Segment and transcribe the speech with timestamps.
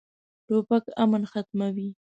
[0.47, 1.87] توپک امن ختموي.